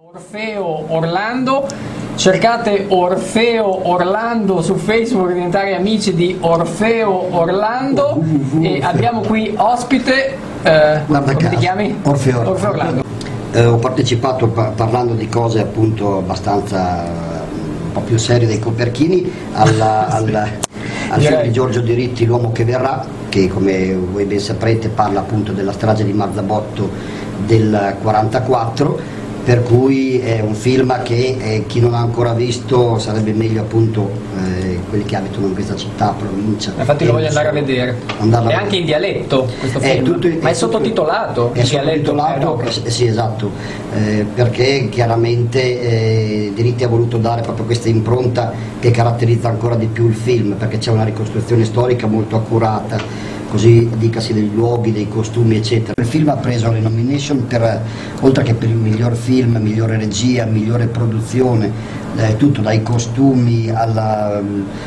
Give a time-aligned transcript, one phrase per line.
[0.00, 1.66] Orfeo Orlando,
[2.14, 8.22] cercate Orfeo Orlando su Facebook diventare amici di Orfeo Orlando
[8.60, 11.98] e abbiamo qui ospite, eh, Guarda come ti caso, chiami?
[12.04, 12.48] Orfeo.
[12.48, 13.02] Orfeo Orlando.
[13.52, 17.08] Eh, ho partecipato pa- parlando di cose appunto abbastanza eh,
[17.86, 20.28] un po' più serie dei coperchini alla- al,
[21.10, 21.42] al film Direi.
[21.48, 26.04] di Giorgio Diritti L'uomo che verrà che come voi ben saprete parla appunto della strage
[26.04, 26.88] di Marzabotto
[27.46, 29.16] del 44
[29.48, 34.10] per cui è un film che eh, chi non ha ancora visto sarebbe meglio appunto
[34.36, 36.72] eh, quelli che abitano in questa città, provincia.
[36.76, 37.96] Infatti lo voglio andare a vedere.
[38.18, 42.90] È anche in dialetto questo È film, tutto- ma è sottotitolato È sottotitolato, Eh, eh,
[42.90, 43.50] sì esatto,
[43.94, 49.86] eh, perché chiaramente eh, Diritti ha voluto dare proprio questa impronta che caratterizza ancora di
[49.86, 52.98] più il film, perché c'è una ricostruzione storica molto accurata,
[53.50, 55.94] così dicasi dei luoghi, dei costumi eccetera.
[56.00, 57.82] Il film ha preso le nomination per,
[58.20, 61.70] oltre che per il miglior film, migliore regia, migliore produzione,
[62.16, 64.40] eh, tutto dai costumi alla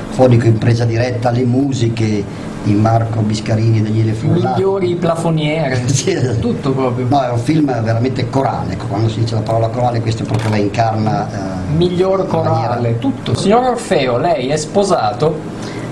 [0.09, 2.23] fonico in presa diretta, alle musiche
[2.63, 4.53] di Marco Biscarini e Daniele Furlani.
[4.55, 6.39] Migliori plafoniere, Sì, esatto.
[6.39, 7.07] tutto proprio.
[7.09, 10.49] No, è un film veramente corale, ecco, quando si dice la parola corale questo proprio
[10.51, 11.27] la incarna.
[11.31, 13.35] eh, Miglior in maniera- corale, tutto.
[13.35, 15.39] Signor Orfeo, lei è sposato?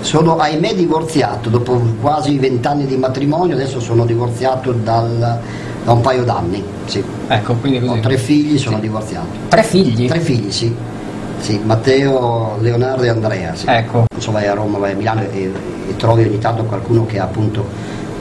[0.02, 5.40] Sono ahimè divorziato, dopo quasi vent'anni di matrimonio, adesso sono divorziato dal-
[5.84, 6.64] da un paio d'anni.
[6.86, 7.04] Sì.
[7.28, 8.00] Ecco, quindi Ho così.
[8.02, 9.26] tre figli, sono divorziato.
[9.50, 10.08] Tre figli?
[10.08, 10.74] Tre figli, sì.
[11.40, 13.56] Sì, Matteo, Leonardo e Andrea.
[13.56, 13.66] Sì.
[13.68, 14.06] Ecco.
[14.12, 15.52] Non so, vai a Roma, vai a Milano e,
[15.90, 17.66] e trovi ogni tanto qualcuno che appunto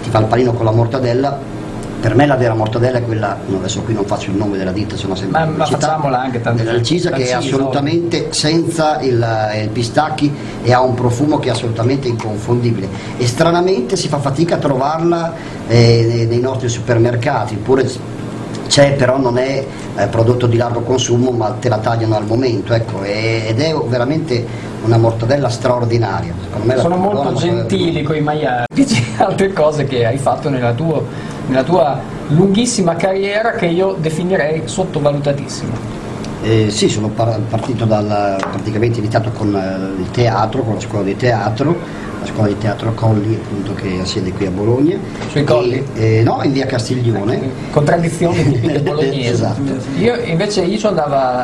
[0.02, 1.56] ti fa il panino con la mortadella.
[2.00, 4.94] Per me la vera mortadella è quella, adesso qui non faccio il nome della ditta,
[4.94, 6.62] sono sempre Ma- ma facciamola anche tanto.
[6.62, 9.26] dell'Alcisa che è assolutamente senza il,
[9.60, 10.32] il pistacchi
[10.62, 15.34] e ha un profumo che è assolutamente inconfondibile e stranamente si fa fatica a trovarla
[15.66, 17.90] eh, nei- nostri supermercati, eppure
[18.68, 19.64] c'è però non è
[19.96, 23.74] eh, prodotto di largo consumo ma te la tagliano al momento ecco, e- ed è
[23.86, 24.46] veramente
[24.84, 26.32] una mortadella straordinaria
[26.76, 28.66] Sono molto gentili con i maiali.
[28.72, 31.02] Dici altre cose che hai fatto nella tua,
[31.46, 35.97] nella tua lunghissima carriera che io definirei sottovalutatissima.
[36.42, 41.04] Eh, sì, sono par- partito dal, praticamente iniziato con eh, il teatro, con la scuola
[41.04, 41.76] di teatro,
[42.20, 44.96] la scuola di teatro Colli appunto che ha sede qui a Bologna.
[45.30, 45.84] Sui Colli?
[45.94, 47.50] E- eh, no, in via Castiglione.
[47.70, 49.28] Contraddizioni tipiche bolognesi.
[49.28, 49.62] Esatto.
[49.98, 50.78] Io invece io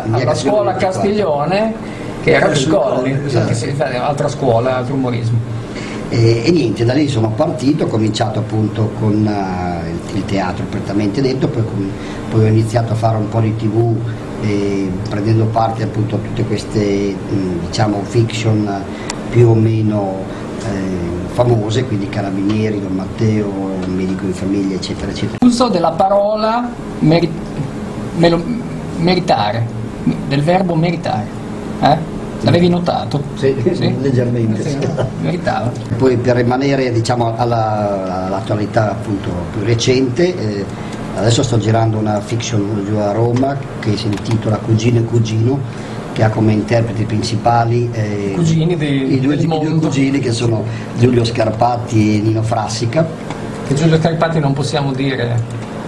[0.07, 0.79] In via alla scuola 24.
[0.79, 1.75] Castiglione
[2.23, 3.53] che era sui colli, esatto.
[4.01, 5.39] altra scuola, altro umorismo.
[6.09, 10.65] E, e niente, da lì sono partito, ho cominciato appunto con eh, il, il teatro
[10.71, 11.91] prettamente detto, poi, com-
[12.31, 13.95] poi ho iniziato a fare un po' di tv
[14.45, 20.17] eh, prendendo parte appunto a tutte queste mh, diciamo fiction eh, più o meno
[20.65, 23.51] eh, famose, quindi Carabinieri, Don Matteo,
[23.87, 25.39] Medico in famiglia eccetera eccetera.
[25.45, 26.69] Uso della parola
[27.01, 27.31] meri-
[28.17, 28.43] melo-
[28.99, 29.67] meritare,
[30.29, 31.27] del verbo meritare.
[31.81, 32.13] Eh?
[32.43, 33.23] L'avevi notato?
[33.37, 33.55] Sì,
[34.01, 34.79] leggermente, Sì, sì.
[35.23, 35.73] Meritava.
[35.97, 40.65] Poi per rimanere diciamo, alla- all'attualità appunto più recente, eh,
[41.17, 45.59] adesso sto girando una fiction giù a Roma che si intitola Cugino e Cugino,
[46.13, 50.65] che ha come interpreti principali eh, Cugini di- i, due, i due cugini che sono
[50.99, 53.07] Giulio Scarpatti e Nino Frassica.
[53.67, 55.41] Che Giulio Scarpati non possiamo dire.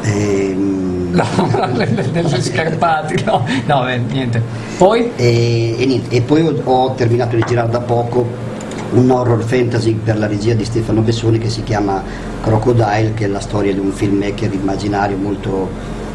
[0.03, 0.84] ehm,
[1.16, 1.25] No,
[2.12, 4.43] degli scarpati, no, no, beh, niente.
[4.76, 5.12] Poi?
[5.16, 8.26] E, e niente, e poi ho, ho terminato di girare da poco
[8.92, 12.03] un horror fantasy per la regia di Stefano Bessoni che si chiama
[12.42, 15.69] Crocodile, che è la storia di un filmmaker immaginario molto,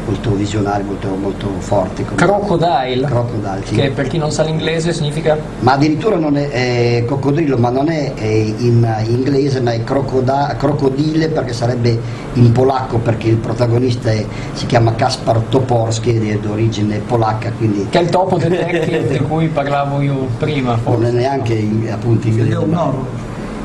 [0.04, 2.04] molto visionario, molto, molto forte.
[2.04, 3.74] come- Crocodile, Crocodile, sì.
[3.74, 7.88] che per chi non sa l'inglese significa Ma addirittura non è, è coccodrillo, ma non
[7.88, 11.98] è, è in inglese, ma è crocoda- crocodile perché sarebbe
[12.34, 14.24] in polacco, perché il protagonista è-
[14.54, 19.18] si chiama Kaspar Toporski ed è d'origine polacca, quindi che è il topo detective di
[19.20, 20.70] cui parlavo io prima.
[20.72, 21.08] non forse.
[21.08, 22.52] è neanche in- appunto inglese.
[22.52, 23.04] È un ma- horror.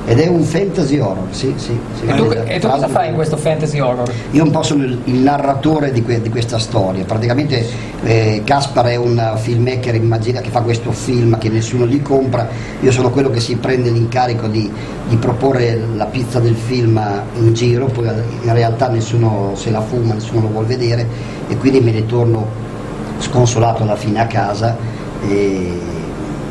[0.09, 1.77] Ed è un fantasy horror, sì, sì.
[1.99, 2.05] sì.
[2.05, 4.09] E tu, e tu cosa fai in questo fantasy horror?
[4.31, 7.65] Io un po' sono il, il narratore di, que- di questa storia, praticamente
[8.03, 12.47] eh, Caspar è un filmmaker immagina che fa questo film che nessuno gli compra,
[12.79, 14.71] io sono quello che si prende l'incarico di,
[15.09, 17.01] di proporre la pizza del film
[17.35, 21.05] in giro, poi in realtà nessuno se la fuma, nessuno lo vuole vedere
[21.49, 22.47] e quindi me ne torno
[23.17, 24.77] sconsolato alla fine a casa
[25.27, 25.97] e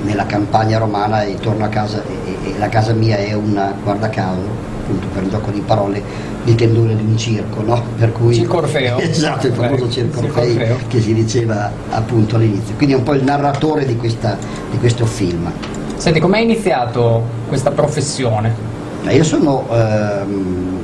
[0.07, 4.09] nella campagna romana e torno a casa e, e- la casa mia è una, guarda
[4.09, 4.41] caso,
[4.83, 6.03] appunto per il gioco di parole,
[6.45, 7.83] il tendone di un circo, no?
[7.99, 8.99] Per cui, Circo Orfeo.
[9.01, 10.77] esatto, il famoso Eh, circo Circo Orfei Orfeo.
[10.89, 12.75] che si diceva appunto all'inizio.
[12.77, 14.39] Quindi è un po' il narratore di, questa-
[14.71, 15.51] di questo film.
[15.97, 18.55] Senti, com'è iniziato questa professione?
[19.09, 20.79] Io sono ehm,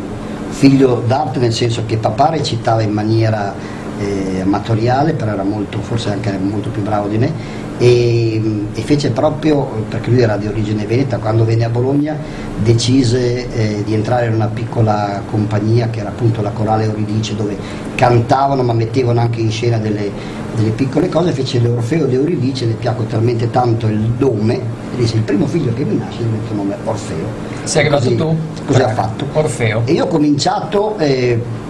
[0.48, 3.54] figlio d'arte nel senso che papà recitava in maniera
[3.98, 7.32] eh, amatoriale, però era molto, forse anche molto più bravo di me
[7.82, 8.40] e,
[8.74, 12.16] e, fece proprio, perché lui era di origine veneta, quando venne a Bologna
[12.62, 17.56] decise eh, di entrare in una piccola compagnia che era appunto la Corale Euridice dove
[17.96, 20.12] cantavano ma mettevano anche in scena delle,
[20.54, 25.16] delle piccole cose, fece l'Orfeo di Euridice, le piacque talmente tanto il nome, e disse
[25.16, 27.26] il primo figlio che mi nasce diventa il nome Orfeo.
[27.64, 28.36] Sei arrivato così, tu?
[28.64, 29.26] Così ha fatto.
[29.32, 29.82] Orfeo.
[29.86, 30.96] E io ho cominciato...
[30.98, 31.60] Eh,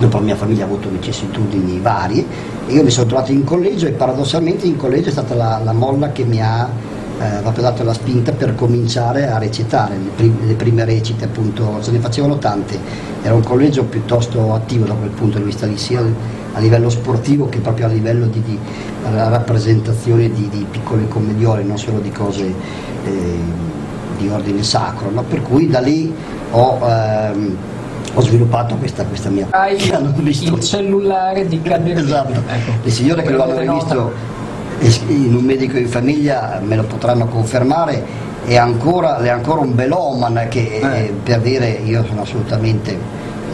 [0.00, 2.24] dopo la mia famiglia ha avuto vicissitudini varie,
[2.68, 6.10] io mi sono trovato in collegio e paradossalmente in collegio è stata la, la molla
[6.10, 6.68] che mi ha
[7.18, 11.82] eh, proprio dato la spinta per cominciare a recitare, le, prim le, prime recite appunto,
[11.82, 12.78] se ne facevano tante,
[13.20, 16.02] era un collegio piuttosto attivo da quel punto di vista lì, sia
[16.52, 18.58] a livello sportivo che proprio a livello di, di
[19.02, 22.54] rappresentazione di, di, piccole commediole, non solo di cose
[23.04, 23.38] eh,
[24.16, 25.22] di ordine sacro, no?
[25.24, 26.10] per cui da lì
[26.52, 26.78] ho...
[26.88, 27.56] Ehm,
[28.14, 29.76] ho sviluppato questa, questa mia Hai
[30.20, 30.54] visto.
[30.54, 32.32] il cellulare di Cabernet esatto.
[32.32, 32.72] Ecco.
[32.82, 34.12] le signore che lo hanno rivisto
[35.08, 40.46] in un medico di famiglia me lo potranno confermare è ancora, è ancora un beloman
[40.48, 41.14] che eh.
[41.22, 42.96] per dire io sono assolutamente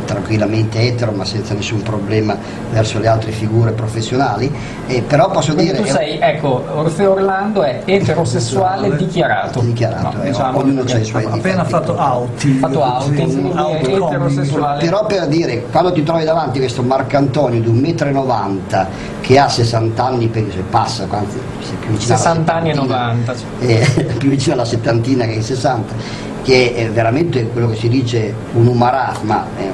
[0.07, 2.37] tranquillamente etero ma senza nessun problema
[2.71, 4.51] verso le altre figure professionali.
[4.87, 9.61] E però posso Quindi dire tu sei ecco Orfeo Orlando è eterosessuale dichiarato.
[9.61, 14.07] dichiarato no, eh, diciamo ognuno ha i suoi ha appena fatto outing fatto outing auto
[14.07, 14.85] eterosessuale.
[14.85, 18.87] Però per dire quando ti trovi davanti questo Marcantonio di 1,90 m
[19.21, 21.39] che ha 60 anni penso e passa anzi
[21.81, 25.95] più vicino 60 anni e 90 eh, più vicino alla settantina che ai 60
[26.43, 29.69] che è veramente quello che si dice un umarat ma è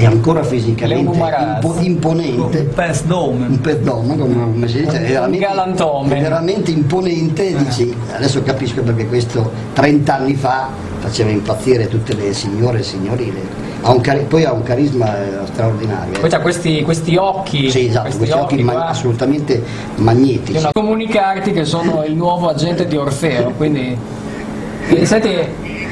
[0.00, 2.58] è ancora fisicamente impo imponente.
[2.58, 2.70] Un
[3.04, 3.60] dome un
[4.16, 7.56] dome come si dice è veramente, è veramente imponente eh.
[7.56, 10.68] dici, adesso capisco perché questo 30 anni fa
[10.98, 13.94] faceva impazzire tutte le signore e signorile ha
[14.28, 18.38] poi ha un carisma eh, straordinario poi ha questi, questi, occhi sì esatto questi, questi
[18.38, 19.62] occhi, occhi ma assolutamente
[19.96, 20.68] magnetici.
[20.72, 23.96] Comunicarti che sono il nuovo agente di Orfeo quindi
[24.88, 25.34] eh, senti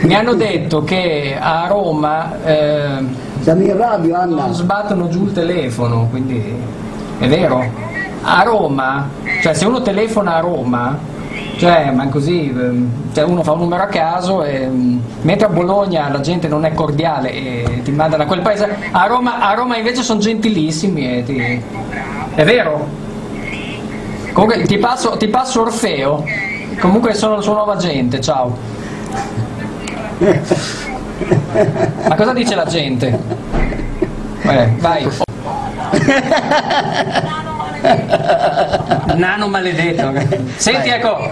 [0.01, 4.43] mi hanno detto che a Roma eh, siamo in radio, Anna.
[4.47, 6.55] Non sbattono giù il telefono, quindi
[7.19, 7.97] è vero.
[8.23, 9.09] A Roma,
[9.43, 10.99] cioè se uno telefona a Roma,
[11.59, 15.49] cioè, ma così, ehm, cioè uno fa un numero a caso e mm, mentre a
[15.49, 19.55] Bologna la gente non è cordiale e ti manda da quel paese, a Roma, a
[19.55, 21.63] Roma invece sono gentilissimi e ti...
[22.35, 22.87] È vero?
[24.33, 26.25] Comunque ti passo, ti passo Orfeo,
[26.81, 28.57] comunque sono la sua nuova gente, ciao.
[32.09, 33.19] Ma cosa dice la gente?
[34.43, 35.09] Eh, vai.
[39.17, 40.13] Nano maledetto.
[40.57, 41.31] Senti, ecco.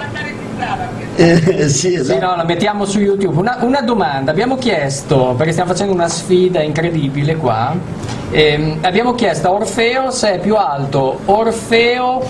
[1.16, 2.18] Eh, sì, esatto.
[2.18, 3.38] sì, no, la mettiamo su YouTube.
[3.38, 7.74] Una, una, domanda, abbiamo chiesto, perché stiamo facendo una sfida incredibile qua,
[8.30, 12.22] ehm, abbiamo chiesto a Orfeo se è più alto Orfeo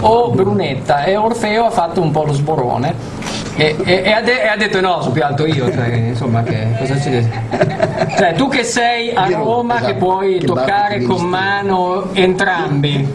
[0.00, 3.17] o Brunetta e Orfeo ha fatto un po' lo sborone
[3.58, 6.44] e, e, e, ha, de- e, ha, detto no, sono più alto io, cioè, insomma,
[6.44, 7.28] che, cosa ci
[8.16, 13.12] cioè, tu che sei a Roma, esatto, che puoi che toccare con mano entrambi,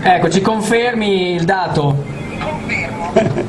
[0.00, 2.02] ecco, ci confermi il dato?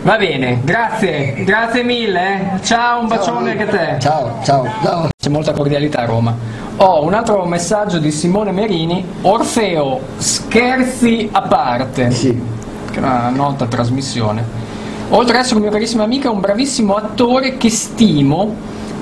[0.02, 2.64] Va bene, grazie, grazie mille, eh.
[2.64, 3.96] ciao, un bacione anche a te.
[4.00, 5.08] Ciao, ciao, ciao.
[5.18, 6.36] C'è molta cordialità a Roma.
[6.76, 12.12] Ho un altro messaggio di Simone Merini, Orfeo, scherzi a parte.
[12.12, 12.38] Sì.
[12.92, 14.66] Che è una nota trasmissione.
[15.10, 18.56] Oltre ad essere un mio carissimo amico, è un bravissimo attore che stimo,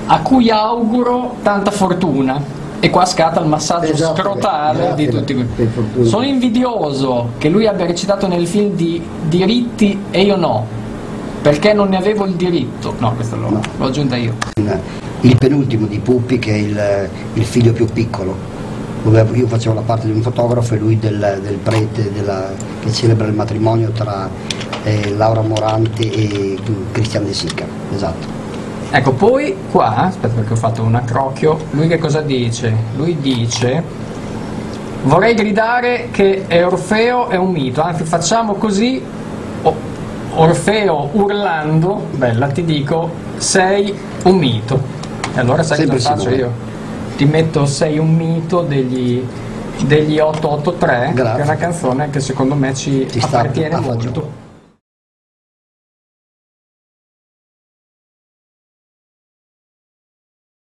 [0.07, 2.62] a cui auguro tanta fortuna.
[2.79, 5.48] E qua scatta il massaggio esatto, scrotale di tutti.
[6.01, 10.67] Sono invidioso che lui abbia recitato nel film di Diritti e io no,
[11.41, 12.93] perché non ne avevo il diritto.
[12.98, 13.62] No, questo l'ho, no.
[13.77, 14.36] l'ho aggiunta io.
[15.22, 18.36] Il penultimo di Puppi, che è il, il figlio più piccolo,
[19.33, 23.27] io facevo la parte di un fotografo e lui del, del prete della, che celebra
[23.27, 24.29] il matrimonio tra
[24.83, 26.57] eh, Laura Morante e
[26.91, 28.41] Cristian De Sica, esatto.
[28.91, 32.74] Ecco, poi qua, aspetta perché ho fatto un accrocchio, lui che cosa dice?
[32.95, 33.83] Lui dice,
[35.03, 39.01] vorrei gridare che Orfeo è un mito, anzi facciamo così,
[40.36, 43.93] Orfeo urlando, bella ti dico, sei
[44.24, 44.79] un mito.
[45.36, 46.51] E allora sai Sempre cosa faccio io?
[47.24, 49.25] Ti metto sei un mito degli,
[49.86, 51.36] degli 883, Grazie.
[51.36, 54.42] che è una canzone che secondo me ci, ci appartiene molto.